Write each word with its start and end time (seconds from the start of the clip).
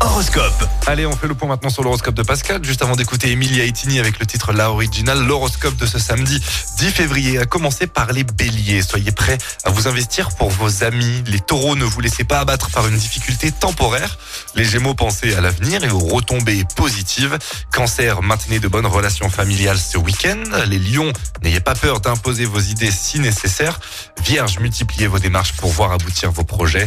Horoscope. 0.00 0.68
Allez, 0.86 1.06
on 1.06 1.16
fait 1.16 1.26
le 1.26 1.34
point 1.34 1.48
maintenant 1.48 1.70
sur 1.70 1.82
l'horoscope 1.82 2.14
de 2.14 2.22
Pascal. 2.22 2.62
Juste 2.62 2.82
avant 2.82 2.94
d'écouter 2.94 3.30
Emilia 3.32 3.64
Etini 3.64 3.98
avec 3.98 4.18
le 4.18 4.26
titre 4.26 4.52
La 4.52 4.70
Original, 4.70 5.24
l'horoscope 5.26 5.76
de 5.76 5.86
ce 5.86 5.98
samedi 5.98 6.42
10 6.78 6.90
février 6.90 7.38
a 7.38 7.46
commencé 7.46 7.86
par 7.86 8.12
les 8.12 8.22
béliers. 8.22 8.82
Soyez 8.82 9.12
prêts 9.12 9.38
à 9.64 9.70
vous 9.70 9.88
investir 9.88 10.28
pour 10.36 10.50
vos 10.50 10.84
amis. 10.84 11.22
Les 11.26 11.40
taureaux, 11.40 11.74
ne 11.74 11.84
vous 11.84 12.02
laissez 12.02 12.24
pas 12.24 12.40
abattre 12.40 12.68
par 12.70 12.86
une 12.86 12.96
difficulté 12.96 13.50
temporaire. 13.50 14.18
Les 14.56 14.64
gémeaux, 14.64 14.94
pensez 14.94 15.34
à 15.34 15.40
l'avenir 15.40 15.82
et 15.84 15.90
aux 15.90 16.00
retombées 16.00 16.64
positives. 16.76 17.38
Cancer, 17.72 18.20
maintenez 18.20 18.58
de 18.58 18.68
bonnes 18.68 18.86
relations 18.86 19.30
familiales 19.30 19.78
ce 19.78 19.96
week-end. 19.96 20.42
Les 20.66 20.78
lions, 20.78 21.12
n'ayez 21.42 21.60
pas 21.60 21.74
peur 21.74 22.00
d'imposer 22.00 22.44
vos 22.44 22.60
idées 22.60 22.90
si 22.90 23.20
nécessaire. 23.20 23.80
Vierge, 24.22 24.58
multipliez 24.58 25.06
vos 25.06 25.18
démarches 25.18 25.54
pour 25.54 25.70
voir 25.70 25.92
aboutir 25.92 26.30
vos 26.30 26.44
projets. 26.44 26.86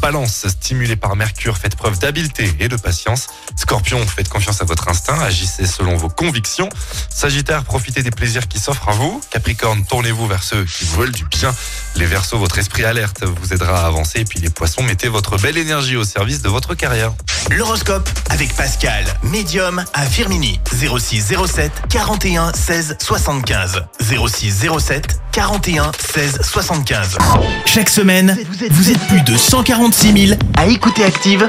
Balance, 0.00 0.46
stimulé 0.48 0.96
par 0.96 1.14
Mercure, 1.14 1.58
faites 1.58 1.76
preuve 1.76 1.98
d'habileté 2.10 2.52
et 2.58 2.66
de 2.66 2.74
patience. 2.74 3.28
Scorpion, 3.54 4.04
faites 4.04 4.28
confiance 4.28 4.60
à 4.60 4.64
votre 4.64 4.88
instinct, 4.88 5.16
agissez 5.20 5.64
selon 5.64 5.96
vos 5.96 6.08
convictions. 6.08 6.68
Sagittaire, 7.08 7.62
profitez 7.62 8.02
des 8.02 8.10
plaisirs 8.10 8.48
qui 8.48 8.58
s'offrent 8.58 8.88
à 8.88 8.92
vous. 8.92 9.20
Capricorne, 9.30 9.84
tournez-vous 9.84 10.26
vers 10.26 10.42
ceux 10.42 10.64
qui 10.64 10.84
vous 10.86 11.02
veulent 11.02 11.12
du 11.12 11.24
bien. 11.26 11.54
Les 11.94 12.06
Verseaux, 12.06 12.38
votre 12.38 12.58
esprit 12.58 12.84
alerte 12.84 13.22
vous 13.22 13.52
aidera 13.52 13.84
à 13.84 13.86
avancer. 13.86 14.20
Et 14.20 14.24
puis 14.24 14.40
les 14.40 14.50
Poissons, 14.50 14.82
mettez 14.82 15.06
votre 15.06 15.36
belle 15.38 15.56
énergie 15.56 15.96
au 15.96 16.02
service 16.02 16.42
de 16.42 16.48
votre 16.48 16.74
carrière. 16.74 17.12
L'horoscope 17.52 18.08
avec 18.28 18.56
Pascal, 18.56 19.04
médium 19.22 19.84
à 19.94 20.06
Firmini. 20.06 20.58
06 20.72 21.32
07 21.46 21.70
41 21.90 22.52
16 22.52 22.96
75. 23.00 23.84
06 24.00 24.66
07 24.80 25.20
41 25.30 25.92
16 26.12 26.40
75. 26.42 27.18
Chaque 27.66 27.88
semaine, 27.88 28.36
vous 28.70 28.90
êtes 28.90 29.06
plus 29.06 29.22
de 29.22 29.36
146 29.36 30.26
000 30.28 30.40
à 30.56 30.66
écouter 30.66 31.04
Active 31.04 31.48